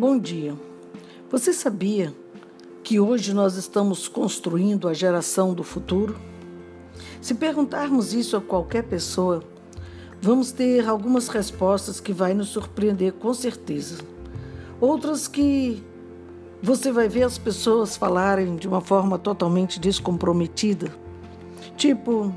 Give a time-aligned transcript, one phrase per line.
[0.00, 0.56] Bom dia.
[1.30, 2.14] Você sabia
[2.82, 6.16] que hoje nós estamos construindo a geração do futuro?
[7.20, 9.42] Se perguntarmos isso a qualquer pessoa,
[10.18, 14.02] vamos ter algumas respostas que vai nos surpreender com certeza.
[14.80, 15.84] Outras que
[16.62, 20.90] você vai ver as pessoas falarem de uma forma totalmente descomprometida.
[21.76, 22.34] Tipo,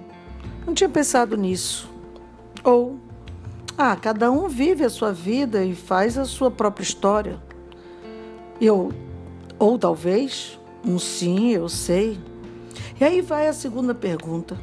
[0.68, 1.90] não tinha pensado nisso.
[2.62, 3.00] Ou,
[3.78, 7.53] ah, cada um vive a sua vida e faz a sua própria história.
[8.64, 8.94] Eu,
[9.60, 12.18] ou talvez, um sim, eu sei.
[12.98, 14.58] E aí vai a segunda pergunta.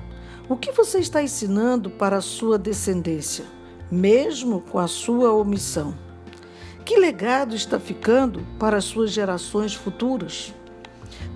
[0.48, 3.44] O que você está ensinando para a sua descendência,
[3.91, 5.94] mesmo com a sua omissão?
[6.82, 10.55] Que legado está ficando para as suas gerações futuras?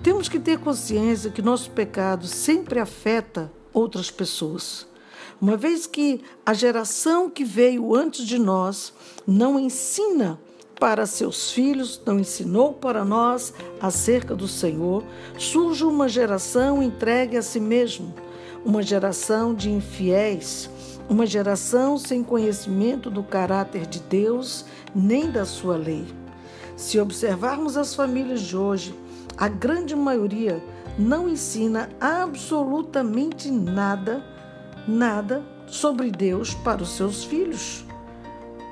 [0.01, 4.87] Temos que ter consciência que nosso pecado sempre afeta outras pessoas.
[5.39, 8.91] Uma vez que a geração que veio antes de nós
[9.27, 10.39] não ensina
[10.79, 15.03] para seus filhos, não ensinou para nós acerca do Senhor,
[15.37, 18.13] surge uma geração entregue a si mesmo,
[18.63, 20.69] uma geração de infiéis,
[21.09, 26.05] uma geração sem conhecimento do caráter de Deus nem da sua lei.
[26.75, 28.93] Se observarmos as famílias de hoje,
[29.37, 30.61] a grande maioria
[30.97, 34.23] não ensina absolutamente nada,
[34.87, 37.85] nada sobre Deus para os seus filhos.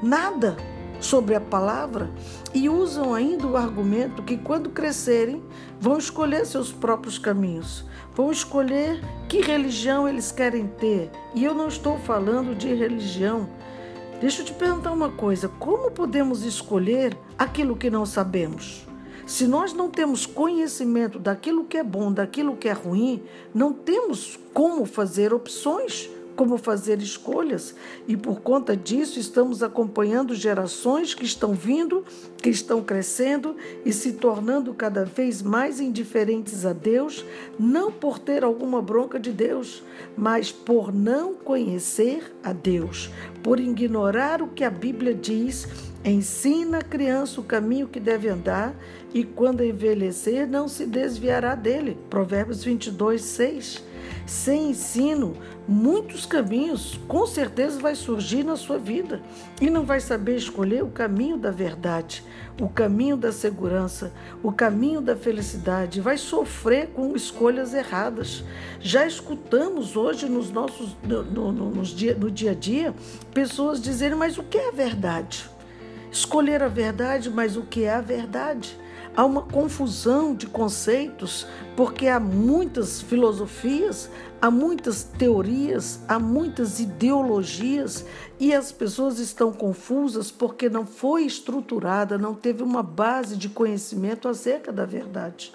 [0.01, 0.57] Nada
[1.03, 2.09] sobre a palavra
[2.53, 5.43] e usam ainda o argumento que quando crescerem
[5.79, 11.11] vão escolher seus próprios caminhos, vão escolher que religião eles querem ter.
[11.35, 13.49] E eu não estou falando de religião.
[14.21, 18.87] Deixa eu te perguntar uma coisa: como podemos escolher aquilo que não sabemos?
[19.25, 24.37] Se nós não temos conhecimento daquilo que é bom, daquilo que é ruim, não temos
[24.53, 27.75] como fazer opções como fazer escolhas,
[28.07, 32.03] e por conta disso estamos acompanhando gerações que estão vindo,
[32.41, 37.25] que estão crescendo e se tornando cada vez mais indiferentes a Deus,
[37.59, 39.83] não por ter alguma bronca de Deus,
[40.17, 43.09] mas por não conhecer a Deus,
[43.41, 45.67] por ignorar o que a Bíblia diz.
[46.05, 48.75] Ensina a criança o caminho que deve andar
[49.13, 51.97] e quando envelhecer não se desviará dele.
[52.09, 53.92] Provérbios 22, 6.
[54.25, 55.35] Sem ensino,
[55.67, 59.21] muitos caminhos com certeza vai surgir na sua vida
[59.59, 62.23] e não vai saber escolher o caminho da verdade,
[62.59, 68.45] o caminho da segurança, o caminho da felicidade, vai sofrer com escolhas erradas.
[68.79, 72.93] Já escutamos hoje nos nossos no, no, no, dia, no dia a dia
[73.33, 75.49] pessoas dizerem: mas o que é a verdade?
[76.09, 78.77] Escolher a verdade, mas o que é a verdade?
[79.15, 81.45] Há uma confusão de conceitos,
[81.77, 84.09] porque há muitas filosofias,
[84.41, 88.05] há muitas teorias, há muitas ideologias
[88.39, 94.27] e as pessoas estão confusas porque não foi estruturada, não teve uma base de conhecimento
[94.27, 95.53] acerca da verdade.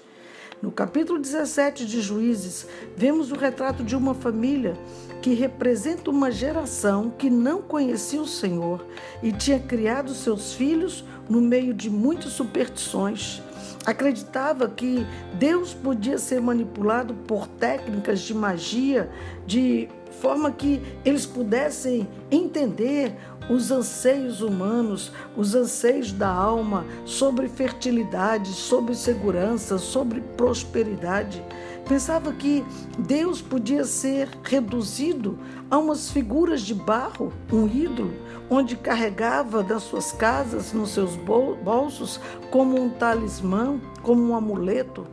[0.61, 2.65] No capítulo 17 de Juízes,
[2.95, 4.73] vemos o retrato de uma família
[5.21, 8.85] que representa uma geração que não conhecia o Senhor
[9.21, 13.41] e tinha criado seus filhos no meio de muitas superstições
[13.89, 19.09] acreditava que Deus podia ser manipulado por técnicas de magia,
[19.47, 19.89] de
[20.21, 23.15] forma que eles pudessem entender
[23.49, 31.43] os anseios humanos, os anseios da alma sobre fertilidade, sobre segurança, sobre prosperidade.
[31.89, 32.63] Pensava que
[32.99, 35.39] Deus podia ser reduzido
[35.71, 38.13] a umas figuras de barro, um ídolo,
[38.47, 42.19] onde carregava das suas casas, nos seus bolsos,
[42.51, 45.07] como um talismã, como um amuleto.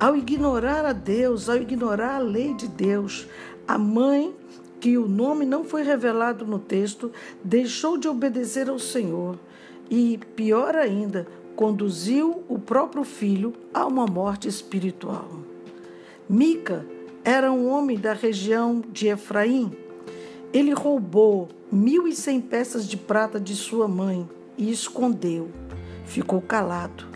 [0.00, 3.28] Ao ignorar a Deus, ao ignorar a lei de Deus,
[3.68, 4.34] a mãe,
[4.80, 7.12] que o nome não foi revelado no texto,
[7.44, 9.38] deixou de obedecer ao Senhor
[9.90, 15.41] e, pior ainda, conduziu o próprio filho a uma morte espiritual.
[16.32, 16.86] Mica
[17.22, 19.70] era um homem da região de Efraim.
[20.50, 25.50] Ele roubou mil e cem peças de prata de sua mãe e escondeu.
[26.06, 27.06] Ficou calado.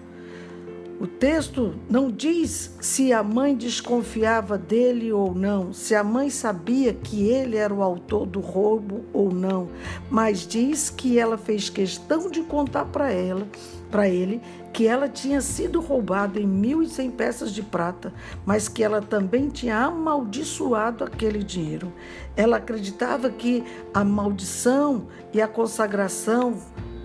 [0.99, 6.95] O texto não diz se a mãe desconfiava dele ou não, se a mãe sabia
[6.95, 9.69] que ele era o autor do roubo ou não,
[10.11, 13.47] mas diz que ela fez questão de contar para ela,
[13.91, 14.41] para ele,
[14.73, 18.13] que ela tinha sido roubada em mil e cem peças de prata,
[18.47, 21.93] mas que ela também tinha amaldiçoado aquele dinheiro.
[22.35, 26.57] Ela acreditava que a maldição e a consagração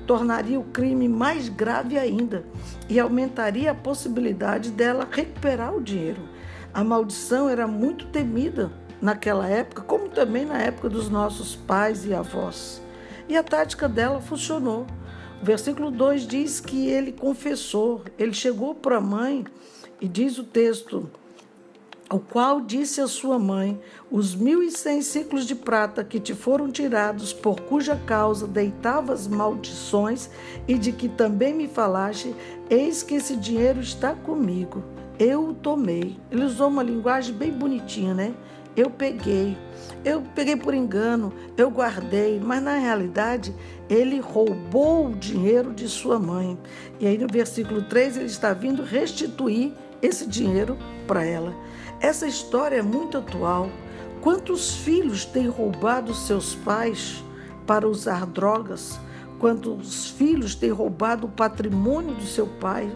[0.08, 2.44] tornaria o crime mais grave ainda
[2.90, 6.22] e aumentaria a possibilidade dela recuperar o dinheiro.
[6.74, 8.72] A maldição era muito temida
[9.02, 12.82] naquela época, como também na época dos nossos pais e avós.
[13.28, 14.86] E a tática dela funcionou.
[15.42, 19.46] O versículo 2 diz que ele confessou, ele chegou para a mãe
[20.00, 21.10] e diz o texto:
[22.12, 23.80] o qual disse à sua mãe:
[24.12, 29.28] Os mil e cem ciclos de prata que te foram tirados, por cuja causa deitavas
[29.28, 30.30] maldições,
[30.68, 32.36] e de que também me falaste,
[32.70, 34.84] eis que esse dinheiro está comigo.
[35.18, 36.18] Eu o tomei.
[36.30, 38.34] Ele usou uma linguagem bem bonitinha, né?
[38.76, 39.58] Eu peguei.
[40.04, 43.54] Eu peguei por engano, eu guardei, mas na realidade
[43.90, 46.58] ele roubou o dinheiro de sua mãe.
[47.00, 51.54] E aí no versículo 3 ele está vindo restituir esse dinheiro para ela.
[52.02, 53.70] Essa história é muito atual.
[54.22, 57.24] Quantos filhos têm roubado seus pais
[57.68, 59.00] para usar drogas?
[59.40, 62.92] Quantos filhos têm roubado o patrimônio do seu pai,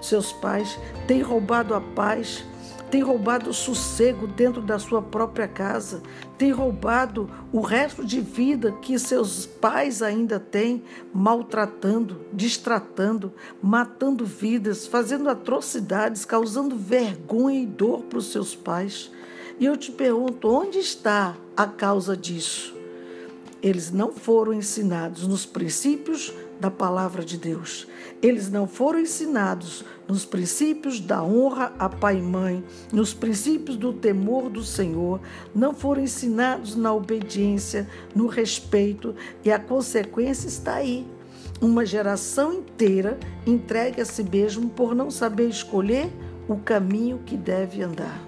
[0.00, 2.44] seus pais, têm roubado a paz,
[2.92, 6.02] tem roubado o sossego dentro da sua própria casa,
[6.36, 14.86] tem roubado o resto de vida que seus pais ainda têm, maltratando, distratando, matando vidas,
[14.86, 19.10] fazendo atrocidades, causando vergonha e dor para os seus pais.
[19.58, 22.76] E eu te pergunto, onde está a causa disso?
[23.62, 27.88] Eles não foram ensinados nos princípios da palavra de Deus.
[28.22, 32.62] Eles não foram ensinados nos princípios da honra a pai e mãe,
[32.92, 35.20] nos princípios do temor do Senhor,
[35.52, 39.12] não foram ensinados na obediência, no respeito,
[39.44, 41.04] e a consequência está aí.
[41.60, 46.12] Uma geração inteira entregue a si mesmo por não saber escolher
[46.46, 48.22] o caminho que deve andar.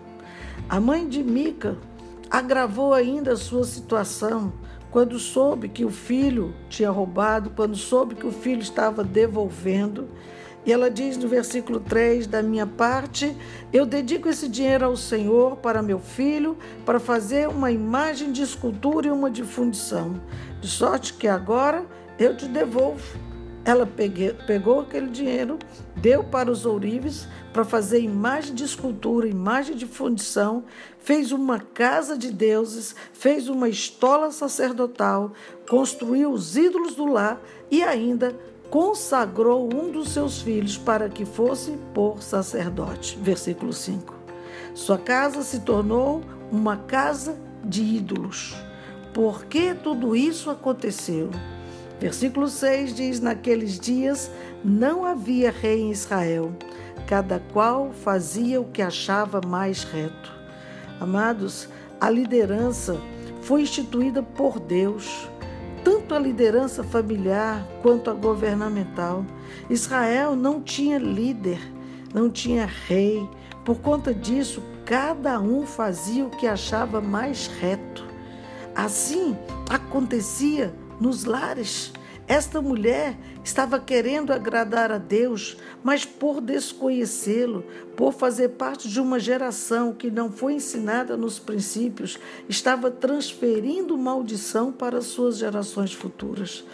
[0.69, 1.79] A mãe de Mica
[2.29, 4.53] agravou ainda a sua situação
[4.95, 10.07] quando soube que o filho tinha roubado, quando soube que o filho estava devolvendo.
[10.65, 13.37] E ela diz no versículo 3: Da minha parte,
[13.73, 16.57] eu dedico esse dinheiro ao Senhor para meu filho,
[16.87, 20.23] para fazer uma imagem de escultura e uma de fundição,
[20.61, 21.85] de sorte que agora
[22.17, 23.34] eu te devolvo.
[23.65, 23.89] Ela
[24.47, 25.59] pegou aquele dinheiro,
[25.97, 30.65] deu para os ourives para fazer imagem de escultura, imagem de fundição,
[30.99, 35.33] fez uma casa de deuses, fez uma estola sacerdotal,
[35.69, 37.41] construiu os ídolos do lar
[37.71, 38.37] e ainda
[38.69, 43.19] consagrou um dos seus filhos para que fosse por sacerdote.
[43.23, 44.15] Versículo 5.
[44.75, 48.55] Sua casa se tornou uma casa de ídolos.
[49.15, 51.31] Por que tudo isso aconteceu?
[52.01, 54.31] Versículo 6 diz: Naqueles dias
[54.65, 56.53] não havia rei em Israel,
[57.07, 60.33] cada qual fazia o que achava mais reto.
[61.01, 61.69] Amados,
[62.01, 63.01] a liderança
[63.43, 65.29] foi instituída por Deus,
[65.85, 69.25] tanto a liderança familiar quanto a governamental.
[69.69, 71.61] Israel não tinha líder,
[72.13, 73.29] não tinha rei.
[73.65, 78.05] Por conta disso, cada um fazia o que achava mais reto.
[78.75, 79.37] Assim
[79.71, 81.93] acontecia nos lares.
[82.27, 87.63] Esta mulher estava querendo agradar a Deus, mas por desconhecê-lo,
[87.95, 92.19] por fazer parte de uma geração que não foi ensinada nos princípios,
[92.49, 96.65] estava transferindo maldição para suas gerações futuras.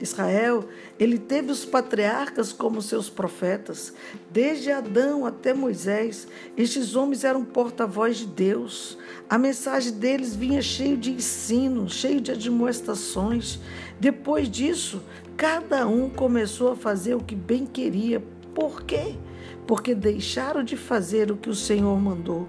[0.00, 0.64] Israel,
[0.98, 3.92] ele teve os patriarcas como seus profetas,
[4.30, 6.26] desde Adão até Moisés.
[6.56, 8.98] Estes homens eram porta-voz de Deus.
[9.28, 13.58] A mensagem deles vinha cheio de ensino, cheio de admoestações.
[14.00, 15.02] Depois disso,
[15.36, 18.22] cada um começou a fazer o que bem queria.
[18.54, 19.14] Por quê?
[19.66, 22.46] Porque deixaram de fazer o que o Senhor mandou.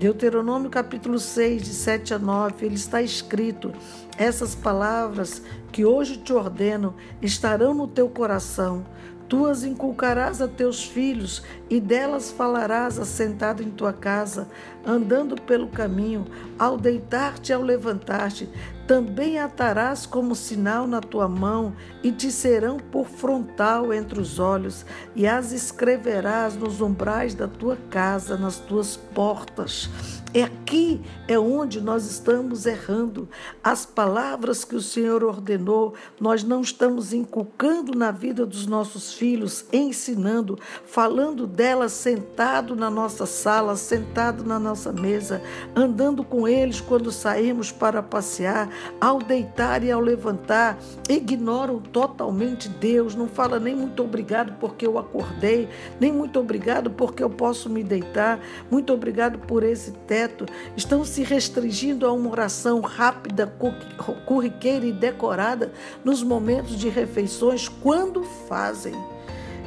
[0.00, 3.70] Deuteronômio capítulo 6, de 7 a 9, ele está escrito:
[4.16, 8.82] Essas palavras que hoje te ordeno estarão no teu coração.
[9.28, 14.48] Tu as inculcarás a teus filhos, e delas falarás assentado em tua casa,
[14.84, 16.26] andando pelo caminho,
[16.58, 18.48] ao deitar-te e ao levantar-te.
[18.86, 24.84] Também atarás como sinal na tua mão, e te serão por frontal entre os olhos,
[25.14, 29.88] e as escreverás nos umbrais da tua casa, nas tuas portas.
[30.32, 33.28] É aqui é onde nós estamos errando.
[33.64, 39.64] As palavras que o Senhor ordenou, nós não estamos inculcando na vida dos nossos filhos,
[39.72, 45.42] ensinando, falando delas sentado na nossa sala, sentado na nossa mesa,
[45.74, 48.68] andando com eles quando saímos para passear,
[49.00, 54.98] ao deitar e ao levantar, ignoram totalmente Deus, não fala nem muito obrigado porque eu
[54.98, 60.46] acordei, nem muito obrigado porque eu posso me deitar, muito obrigado por esse teto
[60.76, 63.52] estão se restringindo a uma oração rápida,
[64.26, 65.72] corriqueira e decorada
[66.04, 68.94] nos momentos de refeições, quando fazem.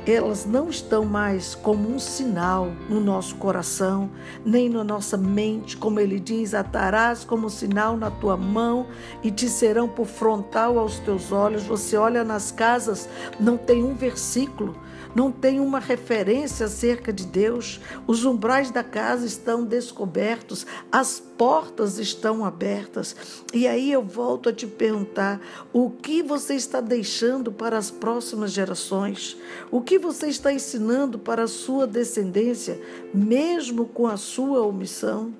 [0.05, 4.10] Elas não estão mais como um sinal no nosso coração,
[4.45, 8.88] nem na nossa mente, como ele diz: atarás como sinal na tua mão
[9.24, 11.63] e te serão por frontal aos teus olhos.
[11.63, 13.07] Você olha nas casas,
[13.39, 14.75] não tem um versículo,
[15.15, 17.79] não tem uma referência acerca de Deus.
[18.08, 23.15] Os umbrais da casa estão descobertos, as portas estão abertas.
[23.53, 25.39] E aí eu volto a te perguntar:
[25.72, 29.38] o que você está deixando para as próximas gerações?
[29.72, 32.79] O que você está ensinando para a sua descendência,
[33.13, 35.34] mesmo com a sua omissão?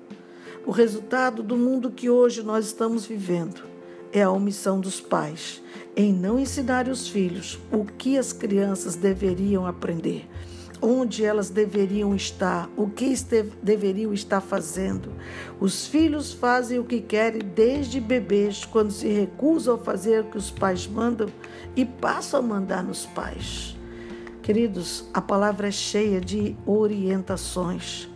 [0.66, 3.73] O resultado do mundo que hoje nós estamos vivendo
[4.14, 5.60] é a omissão dos pais
[5.96, 10.28] em não ensinar os filhos o que as crianças deveriam aprender,
[10.80, 13.12] onde elas deveriam estar, o que
[13.62, 15.12] deveriam estar fazendo.
[15.60, 20.38] Os filhos fazem o que querem desde bebês, quando se recusam a fazer o que
[20.38, 21.28] os pais mandam
[21.74, 23.76] e passam a mandar nos pais.
[24.42, 28.08] Queridos, a palavra é cheia de orientações.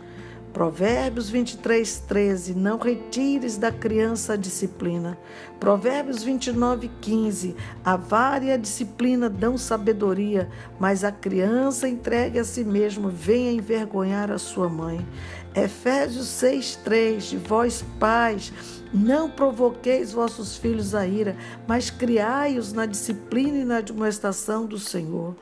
[0.53, 2.55] Provérbios 23, 13.
[2.55, 5.17] Não retires da criança a disciplina.
[5.59, 7.55] Provérbios 29, 15.
[7.85, 13.51] A vara e a disciplina dão sabedoria, mas a criança entregue a si mesmo venha
[13.51, 15.05] envergonhar a sua mãe.
[15.53, 17.23] Efésios 6, 3.
[17.25, 18.51] De vós, pais,
[18.93, 21.35] não provoqueis vossos filhos a ira,
[21.67, 25.35] mas criai-os na disciplina e na admoestação do Senhor.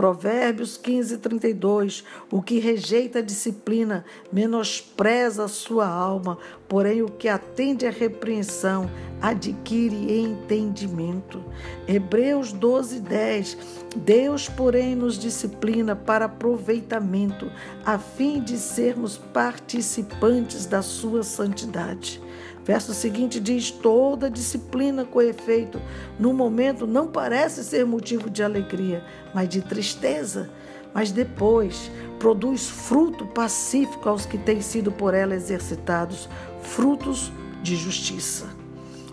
[0.00, 2.04] Provérbios 15, 32.
[2.32, 4.02] O que rejeita a disciplina
[4.32, 8.90] menospreza a sua alma, porém o que atende à repreensão
[9.20, 11.44] adquire entendimento.
[11.86, 13.58] Hebreus 12, 10.
[13.94, 17.52] Deus, porém, nos disciplina para aproveitamento,
[17.84, 22.22] a fim de sermos participantes da sua santidade.
[22.64, 25.80] Verso seguinte diz: toda disciplina com efeito,
[26.18, 30.50] no momento não parece ser motivo de alegria, mas de tristeza,
[30.94, 36.28] mas depois produz fruto pacífico aos que têm sido por ela exercitados,
[36.62, 38.46] frutos de justiça.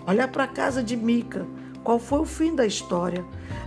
[0.05, 1.45] Olha para a casa de Mica,
[1.83, 3.23] qual foi o fim da história?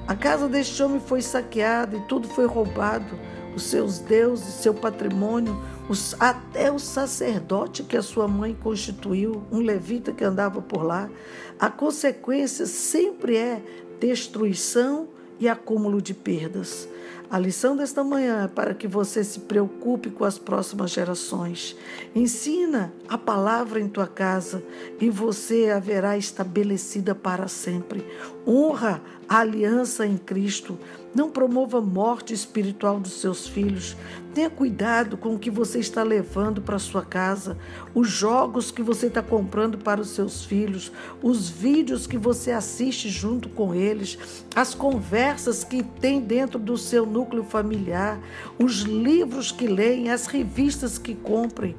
[0.06, 3.18] A casa deste homem foi saqueada e tudo foi roubado,
[3.54, 9.58] os seus deuses, seu patrimônio, os, até o sacerdote que a sua mãe constituiu, um
[9.58, 11.10] levita que andava por lá.
[11.58, 13.62] A consequência sempre é
[13.98, 16.88] destruição e acúmulo de perdas.
[17.30, 21.76] A lição desta manhã é para que você se preocupe com as próximas gerações.
[22.12, 24.64] Ensina a palavra em tua casa
[25.00, 28.04] e você haverá estabelecida para sempre.
[28.44, 30.76] Honra a aliança em Cristo.
[31.12, 33.96] Não promova a morte espiritual dos seus filhos.
[34.32, 37.58] Tenha cuidado com o que você está levando para sua casa,
[37.92, 43.08] os jogos que você está comprando para os seus filhos, os vídeos que você assiste
[43.08, 48.20] junto com eles, as conversas que tem dentro do seu núcleo familiar,
[48.56, 51.74] os livros que leem, as revistas que comprem.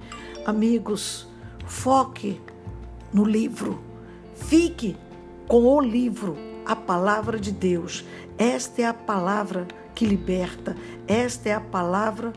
[0.45, 1.25] Amigos,
[1.65, 2.41] foque
[3.13, 3.81] no livro.
[4.35, 4.97] Fique
[5.47, 8.05] com o livro, a palavra de Deus.
[8.37, 10.75] Esta é a palavra que liberta,
[11.07, 12.33] esta é a palavra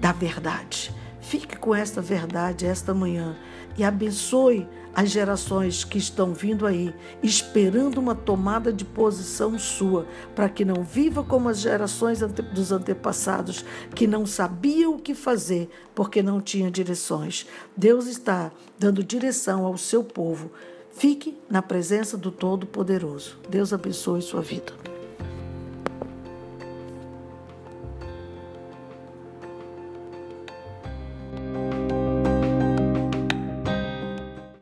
[0.00, 0.94] da verdade.
[1.20, 3.36] Fique com esta verdade esta manhã
[3.76, 10.48] e abençoe as gerações que estão vindo aí, esperando uma tomada de posição sua, para
[10.48, 13.62] que não viva como as gerações dos antepassados,
[13.94, 17.46] que não sabiam o que fazer porque não tinham direções.
[17.76, 20.50] Deus está dando direção ao seu povo.
[20.98, 23.36] Fique na presença do Todo-Poderoso.
[23.50, 24.72] Deus abençoe sua vida.